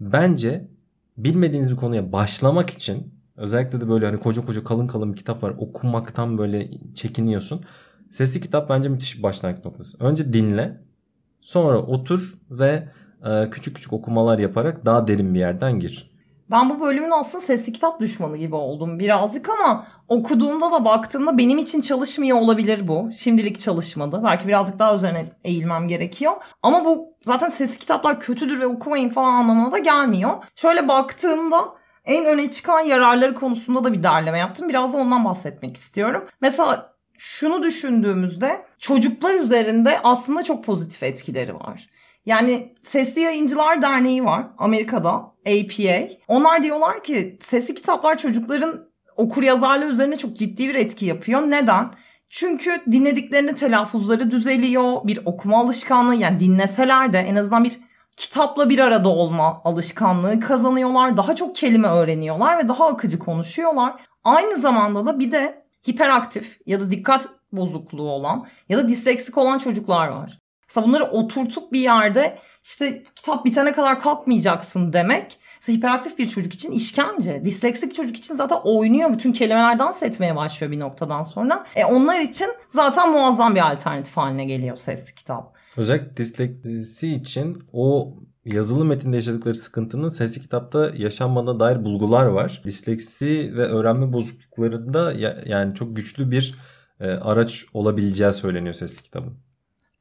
[0.00, 0.68] bence
[1.16, 5.42] bilmediğiniz bir konuya başlamak için özellikle de böyle hani koca koca kalın kalın bir kitap
[5.42, 7.60] var okumaktan böyle çekiniyorsun.
[8.10, 10.04] Sesli kitap bence müthiş bir başlangıç noktası.
[10.04, 10.80] Önce dinle
[11.40, 12.88] sonra otur ve
[13.24, 16.13] e, küçük küçük okumalar yaparak daha derin bir yerden gir.
[16.50, 21.58] Ben bu bölümün aslında sesli kitap düşmanı gibi oldum birazcık ama okuduğumda da baktığımda benim
[21.58, 23.10] için çalışmıyor olabilir bu.
[23.16, 24.20] Şimdilik çalışmadı.
[24.24, 26.32] Belki birazcık daha üzerine eğilmem gerekiyor.
[26.62, 30.44] Ama bu zaten sesli kitaplar kötüdür ve okumayın falan anlamına da gelmiyor.
[30.56, 31.64] Şöyle baktığımda
[32.04, 34.68] en öne çıkan yararları konusunda da bir derleme yaptım.
[34.68, 36.28] Biraz da ondan bahsetmek istiyorum.
[36.40, 41.88] Mesela şunu düşündüğümüzde çocuklar üzerinde aslında çok pozitif etkileri var.
[42.26, 46.08] Yani Sesli Yayıncılar Derneği var Amerika'da APA.
[46.28, 51.40] Onlar diyorlar ki sesli kitaplar çocukların okur yazarlığı üzerine çok ciddi bir etki yapıyor.
[51.40, 51.90] Neden?
[52.30, 55.00] Çünkü dinlediklerinde telaffuzları düzeliyor.
[55.04, 57.78] Bir okuma alışkanlığı yani dinleseler de en azından bir
[58.16, 61.16] kitapla bir arada olma alışkanlığı kazanıyorlar.
[61.16, 63.94] Daha çok kelime öğreniyorlar ve daha akıcı konuşuyorlar.
[64.24, 69.58] Aynı zamanda da bir de hiperaktif ya da dikkat bozukluğu olan ya da disleksik olan
[69.58, 70.38] çocuklar var.
[70.76, 75.38] Mesela bunları oturtup bir yerde işte kitap bitene kadar kalkmayacaksın demek.
[75.60, 77.44] Mesela hiperaktif bir çocuk için işkence.
[77.44, 79.12] Disleksik çocuk için zaten oynuyor.
[79.12, 81.66] Bütün kelimeler dans etmeye başlıyor bir noktadan sonra.
[81.76, 85.54] E onlar için zaten muazzam bir alternatif haline geliyor sesli kitap.
[85.76, 92.62] Özellikle disleksi için o yazılı metinde yaşadıkları sıkıntının sesli kitapta yaşanmadığına dair bulgular var.
[92.64, 95.12] Disleksi ve öğrenme bozukluklarında
[95.46, 96.54] yani çok güçlü bir
[97.00, 99.43] e, araç olabileceği söyleniyor sesli kitabın.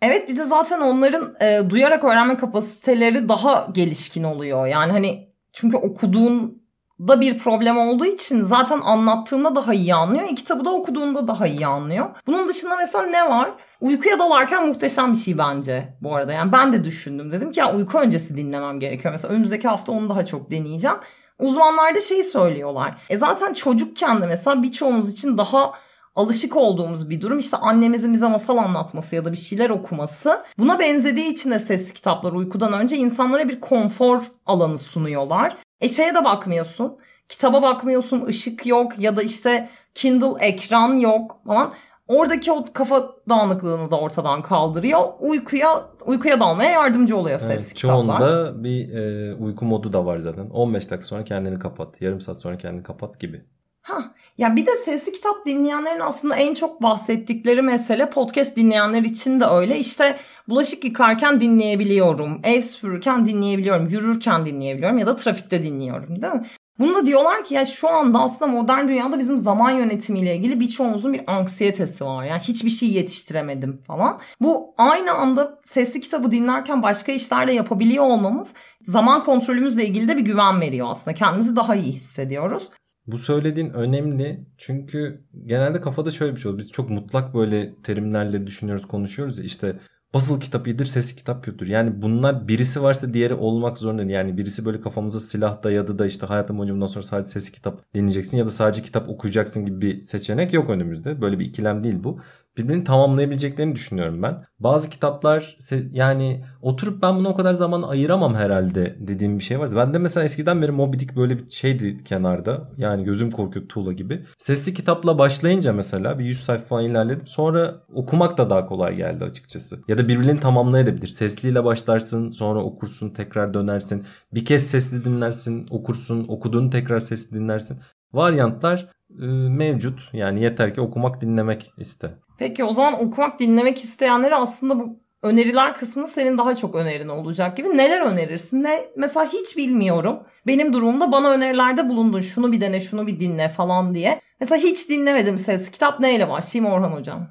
[0.03, 4.67] Evet bir de zaten onların e, duyarak öğrenme kapasiteleri daha gelişkin oluyor.
[4.67, 10.23] Yani hani çünkü okuduğunda bir problem olduğu için zaten anlattığında daha iyi anlıyor.
[10.23, 12.09] E, kitabı da okuduğunda daha iyi anlıyor.
[12.27, 13.51] Bunun dışında mesela ne var?
[13.81, 16.33] Uykuya dalarken muhteşem bir şey bence bu arada.
[16.33, 17.31] Yani ben de düşündüm.
[17.31, 19.11] Dedim ki ya uyku öncesi dinlemem gerekiyor.
[19.11, 20.97] Mesela önümüzdeki hafta onu daha çok deneyeceğim.
[21.39, 23.01] Uzmanlar da şeyi söylüyorlar.
[23.09, 25.73] E zaten çocukken de mesela birçoğumuz için daha
[26.15, 27.39] alışık olduğumuz bir durum.
[27.39, 30.43] İşte annemizin bize masal anlatması ya da bir şeyler okuması.
[30.57, 35.57] Buna benzediği için de sesli kitaplar uykudan önce insanlara bir konfor alanı sunuyorlar.
[35.81, 36.97] E şeye de bakmıyorsun.
[37.29, 41.73] Kitaba bakmıyorsun, ışık yok ya da işte Kindle ekran yok falan.
[42.07, 44.99] Oradaki o kafa dağınıklığını da ortadan kaldırıyor.
[45.19, 45.69] Uykuya
[46.05, 48.19] uykuya dalmaya yardımcı oluyor sesli Evet, kitaplar.
[48.19, 50.49] çoğunda bir e, uyku modu da var zaten.
[50.49, 52.01] 15 dakika sonra kendini kapat.
[52.01, 53.45] Yarım saat sonra kendini kapat gibi.
[53.81, 59.39] Ha, ya bir de sesli kitap dinleyenlerin aslında en çok bahsettikleri mesele podcast dinleyenler için
[59.39, 59.79] de öyle.
[59.79, 60.17] İşte
[60.49, 66.45] bulaşık yıkarken dinleyebiliyorum, ev süpürürken dinleyebiliyorum, yürürken dinleyebiliyorum ya da trafikte dinliyorum değil mi?
[66.79, 71.13] Bunu da diyorlar ki ya şu anda aslında modern dünyada bizim zaman yönetimiyle ilgili birçoğumuzun
[71.13, 72.25] bir anksiyetesi var.
[72.25, 74.19] Yani hiçbir şey yetiştiremedim falan.
[74.41, 80.17] Bu aynı anda sesli kitabı dinlerken başka işler de yapabiliyor olmamız zaman kontrolümüzle ilgili de
[80.17, 81.15] bir güven veriyor aslında.
[81.15, 82.63] Kendimizi daha iyi hissediyoruz.
[83.07, 86.63] Bu söylediğin önemli çünkü genelde kafada şöyle bir şey oluyor.
[86.63, 89.79] Biz çok mutlak böyle terimlerle düşünüyoruz, konuşuyoruz ya işte
[90.13, 91.67] basılı kitap iyidir, sesli kitap kötüdür.
[91.67, 94.03] Yani bunlar birisi varsa diğeri olmak zorunda.
[94.03, 97.93] Yani birisi böyle kafamıza silah dayadı da işte hayatım boyunca bundan sonra sadece sesli kitap
[97.93, 101.21] dinleyeceksin ya da sadece kitap okuyacaksın gibi bir seçenek yok önümüzde.
[101.21, 102.19] Böyle bir ikilem değil bu.
[102.57, 104.45] Birbirini tamamlayabileceklerini düşünüyorum ben.
[104.59, 105.57] Bazı kitaplar
[105.91, 109.69] yani oturup ben buna o kadar zaman ayıramam herhalde dediğim bir şey var.
[109.75, 112.71] Ben de mesela eskiden beri Moby Dick böyle bir şeydi kenarda.
[112.77, 114.23] Yani gözüm korkuyor tuğla gibi.
[114.37, 117.27] Sesli kitapla başlayınca mesela bir 100 sayfa falan ilerledim.
[117.27, 119.79] Sonra okumak da daha kolay geldi açıkçası.
[119.87, 121.07] Ya da birbirini tamamlayabilir.
[121.07, 124.05] Sesliyle başlarsın sonra okursun tekrar dönersin.
[124.33, 127.79] Bir kez sesli dinlersin okursun okuduğunu tekrar sesli dinlersin.
[128.13, 128.89] Varyantlar
[129.21, 130.09] e, mevcut.
[130.13, 132.13] Yani yeter ki okumak dinlemek iste.
[132.37, 137.57] Peki o zaman okumak dinlemek isteyenlere aslında bu öneriler kısmını senin daha çok önerin olacak
[137.57, 137.77] gibi.
[137.77, 138.63] Neler önerirsin?
[138.63, 140.19] Ne mesela hiç bilmiyorum.
[140.47, 142.19] Benim durumumda bana önerilerde bulundun.
[142.19, 144.21] Şunu bir dene, şunu bir dinle falan diye.
[144.39, 145.71] Mesela hiç dinlemedim ses.
[145.71, 147.27] Kitap neyle başlayayım Orhan hocam?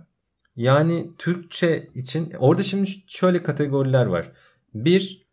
[0.57, 4.33] Yani Türkçe için orada şimdi şöyle kategoriler var.
[4.75, 5.27] Bir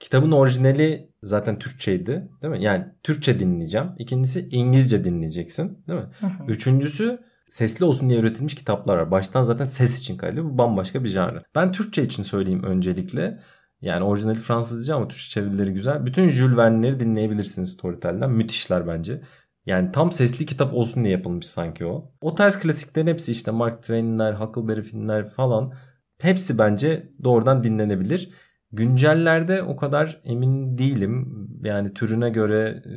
[0.00, 2.62] kitabın orijinali zaten Türkçeydi değil mi?
[2.62, 3.86] Yani Türkçe dinleyeceğim.
[3.98, 6.06] İkincisi İngilizce dinleyeceksin değil mi?
[6.48, 9.10] Üçüncüsü sesli olsun diye üretilmiş kitaplar var.
[9.10, 10.46] Baştan zaten ses için kaydediyor.
[10.46, 11.42] Bu bambaşka bir janr.
[11.54, 13.40] Ben Türkçe için söyleyeyim öncelikle.
[13.80, 16.06] Yani orijinali Fransızca ama Türkçe çevirileri güzel.
[16.06, 18.30] Bütün Jules Verne'leri dinleyebilirsiniz Storytel'den.
[18.30, 19.22] Müthişler bence.
[19.66, 22.12] Yani tam sesli kitap olsun diye yapılmış sanki o.
[22.20, 25.74] O tarz klasiklerin hepsi işte Mark Twain'ler, Huckleberry Finn'ler falan.
[26.18, 28.30] Hepsi bence doğrudan dinlenebilir.
[28.72, 31.48] Güncellerde o kadar emin değilim.
[31.64, 32.94] Yani türüne göre e,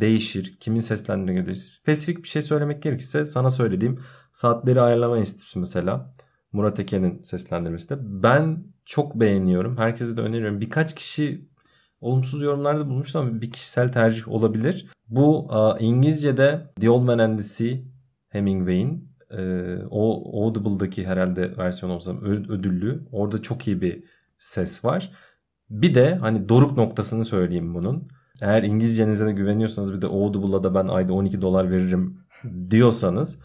[0.00, 0.56] değişir.
[0.60, 1.62] Kimin seslendiğine göre değişir.
[1.62, 3.98] Spesifik bir şey söylemek gerekirse sana söylediğim
[4.32, 6.14] Saatleri Ayarlama Enstitüsü mesela.
[6.52, 7.96] Murat Eken'in seslendirmesi de.
[8.00, 9.78] Ben çok beğeniyorum.
[9.78, 10.60] Herkese de öneriyorum.
[10.60, 11.48] Birkaç kişi
[12.00, 14.90] olumsuz yorumlarda bulmuştu ama bir kişisel tercih olabilir.
[15.08, 17.76] Bu İngilizce'de The Old Man and the Sea
[18.28, 23.06] Hemingway'in e, o Audible'daki herhalde versiyon olsa ödüllü.
[23.12, 24.04] Orada çok iyi bir
[24.38, 25.10] ses var.
[25.70, 28.08] Bir de hani doruk noktasını söyleyeyim bunun.
[28.42, 32.18] Eğer İngilizcenize de güveniyorsanız bir de Audible'a da ben ayda 12 dolar veririm
[32.70, 33.38] diyorsanız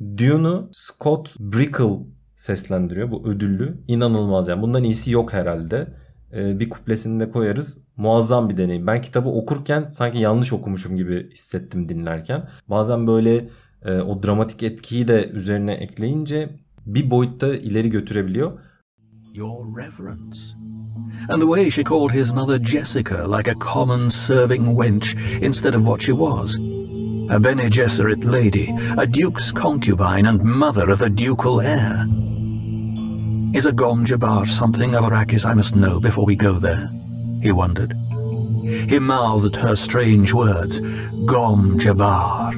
[0.00, 1.98] Dune'u Scott Brickle
[2.36, 3.10] seslendiriyor.
[3.10, 3.78] Bu ödüllü.
[3.88, 4.62] İnanılmaz yani.
[4.62, 5.94] Bundan iyisi yok herhalde.
[6.32, 7.80] Ee, bir kuplesini de koyarız.
[7.96, 8.86] Muazzam bir deneyim.
[8.86, 12.48] Ben kitabı okurken sanki yanlış okumuşum gibi hissettim dinlerken.
[12.68, 13.48] Bazen böyle
[13.84, 16.50] e, o dramatik etkiyi de üzerine ekleyince
[16.86, 18.52] bir boyutta ileri götürebiliyor.
[19.38, 20.56] Your Reverence.
[21.28, 25.86] And the way she called his mother Jessica like a common serving wench instead of
[25.86, 26.56] what she was.
[26.56, 32.04] A Bene Gesserit lady, a duke's concubine and mother of the ducal heir.
[33.54, 36.90] Is a Gom Jabbar something of Arrakis I must know before we go there?
[37.40, 37.92] He wondered.
[38.64, 40.80] He mouthed her strange words.
[41.26, 42.54] Gom Jabbar.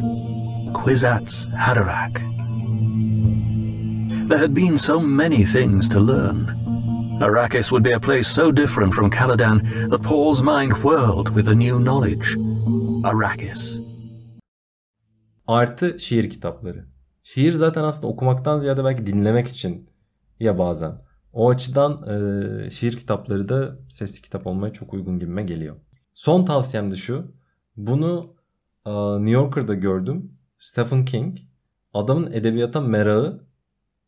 [0.72, 2.30] Kwisatz Haderach.
[4.28, 6.59] There had been so many things to learn.
[7.20, 11.54] Arrakis would be a place so different from Caladan that Paul's mind whirled with a
[11.54, 12.36] new knowledge.
[13.04, 13.80] Arrakis.
[15.46, 16.84] Artı şiir kitapları.
[17.22, 19.90] Şiir zaten aslında okumaktan ziyade belki dinlemek için
[20.40, 20.98] ya bazen.
[21.32, 25.76] O açıdan e, şiir kitapları da sesli kitap olmaya çok uygun gibime geliyor.
[26.14, 27.32] Son tavsiyem de şu.
[27.76, 28.34] Bunu
[28.86, 30.38] e, New Yorker'da gördüm.
[30.58, 31.38] Stephen King
[31.94, 33.40] adamın edebiyata merakı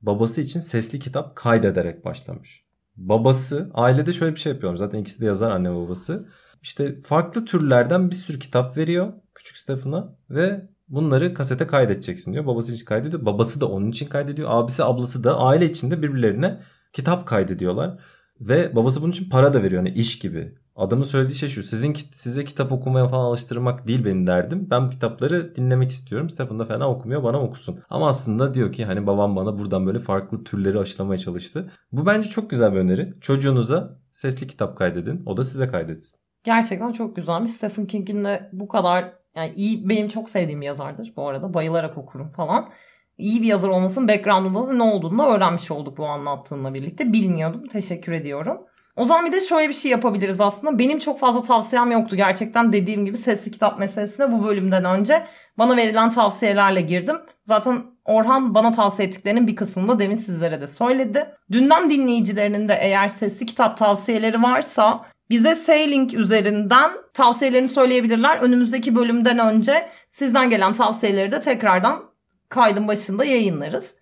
[0.03, 2.71] babası için sesli kitap kaydederek başlamış.
[2.96, 4.76] Babası ailede şöyle bir şey yapıyor.
[4.76, 6.28] Zaten ikisi de yazar anne babası.
[6.62, 12.46] İşte farklı türlerden bir sürü kitap veriyor küçük Stephen'a ve bunları kasete kaydedeceksin diyor.
[12.46, 13.26] Babası için kaydediyor.
[13.26, 14.48] Babası da onun için kaydediyor.
[14.52, 17.98] Abisi ablası da aile içinde birbirlerine kitap kaydediyorlar.
[18.40, 19.85] Ve babası bunun için para da veriyor.
[19.85, 20.55] Yani iş gibi.
[20.76, 21.62] Adamın söylediği şey şu.
[21.62, 24.66] Sizin size kitap okumaya falan alıştırmak değil benim derdim.
[24.70, 26.30] Ben bu kitapları dinlemek istiyorum.
[26.30, 27.22] Stephen da fena okumuyor.
[27.22, 27.80] Bana okusun.
[27.90, 31.72] Ama aslında diyor ki hani babam bana buradan böyle farklı türleri aşılamaya çalıştı.
[31.92, 33.11] Bu bence çok güzel bir öneri.
[33.20, 35.22] Çocuğunuza sesli kitap kaydedin.
[35.26, 36.20] O da size kaydetsin.
[36.44, 37.50] Gerçekten çok güzelmiş.
[37.50, 41.54] Stephen King'in de bu kadar yani iyi benim çok sevdiğim yazardır bu arada.
[41.54, 42.70] Bayılarak okurum falan.
[43.18, 47.12] İyi bir yazar olmasının background'unda da ne olduğunu da öğrenmiş olduk bu anlattığınla birlikte.
[47.12, 47.66] Bilmiyordum.
[47.66, 48.58] Teşekkür ediyorum.
[48.96, 50.78] O zaman bir de şöyle bir şey yapabiliriz aslında.
[50.78, 55.26] Benim çok fazla tavsiyem yoktu gerçekten dediğim gibi sesli kitap meselesine bu bölümden önce
[55.59, 57.16] bana verilen tavsiyelerle girdim.
[57.44, 61.26] Zaten Orhan bana tavsiye ettiklerinin bir kısmını da demin sizlere de söyledi.
[61.52, 68.38] Dünden dinleyicilerinin de eğer sesli kitap tavsiyeleri varsa bize Sailing üzerinden tavsiyelerini söyleyebilirler.
[68.38, 72.02] Önümüzdeki bölümden önce sizden gelen tavsiyeleri de tekrardan
[72.48, 73.94] kaydın başında yayınlarız.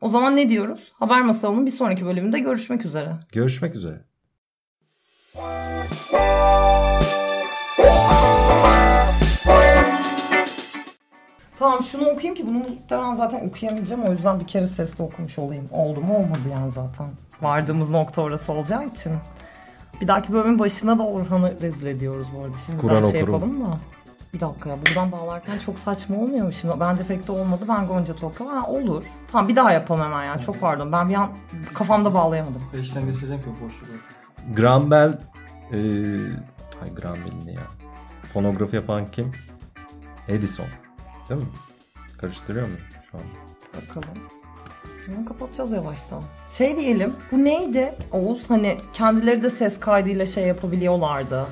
[0.00, 0.92] O zaman ne diyoruz?
[0.94, 3.12] Haber Masalı'nın bir sonraki bölümünde görüşmek üzere.
[3.32, 4.13] Görüşmek üzere.
[11.58, 14.02] Tamam şunu okuyayım ki bunu muhtemelen zaten okuyamayacağım.
[14.04, 15.68] O yüzden bir kere sesli okumuş olayım.
[15.72, 17.06] Oldu mu olmadı yani zaten.
[17.42, 19.12] Vardığımız nokta orası olacağı için.
[20.00, 22.56] Bir dahaki bölümün başına da Orhan'ı rezil ediyoruz bu arada.
[22.66, 23.34] Şimdi Kur'an şey okurum.
[23.34, 23.78] yapalım da.
[24.34, 26.80] Bir dakika ya buradan bağlarken çok saçma olmuyor mu şimdi?
[26.80, 27.64] Bence pek de olmadı.
[27.68, 28.46] Ben Gonca Tokyo.
[28.46, 29.04] Ha olur.
[29.32, 30.38] Tamam bir daha yapalım hemen ya.
[30.38, 30.92] Çok pardon.
[30.92, 31.28] Ben bir an
[31.74, 32.62] kafamda bağlayamadım.
[32.72, 33.86] Beşten geçeceğim ki o boşluğu.
[34.52, 35.78] Graham e,
[36.80, 37.66] hay Graham Bell ne ya?
[38.32, 39.32] Fonografi yapan kim?
[40.28, 40.66] Edison.
[41.28, 41.46] Değil mi?
[42.18, 42.74] Karıştırıyor mu
[43.10, 43.24] şu an?
[43.82, 44.08] Bakalım.
[45.08, 46.22] Bunu kapatacağız yavaştan.
[46.48, 47.12] Şey diyelim.
[47.32, 47.94] Bu neydi?
[48.12, 51.46] Oğuz hani kendileri de ses kaydıyla şey yapabiliyorlardı.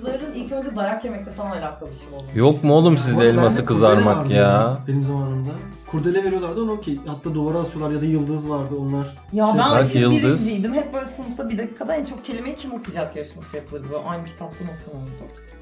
[0.00, 2.26] Kızların ilk önce dayak yemekle falan alakalı bir şey oldu.
[2.34, 4.64] Yok mu oğlum sizde Ama elması bende kızarmak kurdele ya?
[4.64, 5.50] vardı Benim zamanımda.
[5.90, 6.98] Kurdele veriyorlardı onu okey.
[7.06, 9.06] Hatta duvara asıyorlar ya da yıldız vardı onlar.
[9.32, 10.22] Ya Şey, ben bak aşırı Yıldız.
[10.46, 10.74] birinciydim.
[10.74, 13.84] Hep böyle sınıfta bir dakikada en çok kelimeyi kim okuyacak yarışması yapılırdı.
[13.90, 14.66] Böyle aynı kitaptan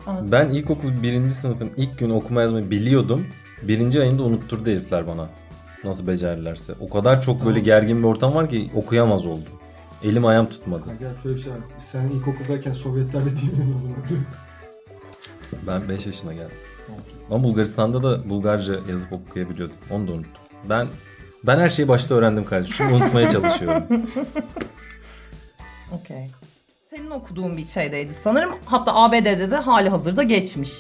[0.07, 0.31] okunurdu.
[0.33, 3.27] Ben ilkokul birinci sınıfın ilk gün okuma yazmayı biliyordum.
[3.63, 5.27] Birinci ayında unutturdu herifler bana.
[5.85, 6.73] Nasıl becerdilerse.
[6.81, 9.53] O kadar çok böyle gergin bir ortam var ki okuyamaz oldum.
[10.03, 10.83] Elim ayağım tutmadı.
[10.87, 11.59] Ha, gel şöyle bir şey var.
[11.93, 13.97] Sen ilkokuldayken Sovyetlerde değil miydin o zaman?
[15.67, 16.57] Ben 5 yaşına geldim.
[17.31, 19.77] Ama Bulgaristan'da da Bulgarca yazıp okuyabiliyordum.
[19.91, 20.33] Onu da unuttum.
[20.69, 20.87] Ben
[21.45, 22.75] ben her şeyi başta öğrendim kardeşim.
[22.75, 23.83] Şunu unutmaya çalışıyorum.
[25.93, 26.31] Okey.
[26.91, 28.51] Senin okuduğun bir şeydeydi sanırım.
[28.65, 30.73] Hatta ABD'de de hali hazırda geçmiş.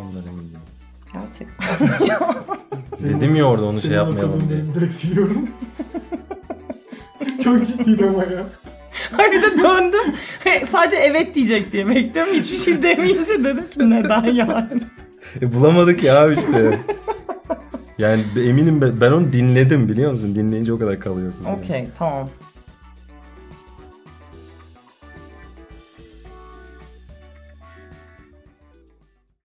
[0.00, 0.60] Ondan emin değilim.
[1.12, 1.88] Gerçekten.
[3.20, 4.74] Dedim ya orada onu şey yapmayalım diye.
[4.74, 5.48] direkt siliyorum.
[7.44, 8.44] Çok ciddiydi ama ya.
[9.18, 10.14] De döndüm.
[10.70, 12.34] Sadece evet diyecek diye bekliyorum.
[12.34, 14.80] Hiçbir şey demeyince dedim ki neden yani.
[15.42, 16.78] E, bulamadık ya abi işte.
[17.98, 20.34] Yani eminim ben, ben onu dinledim biliyor musun?
[20.34, 21.32] Dinleyince o kadar kalıyor.
[21.58, 22.28] Okey tamam.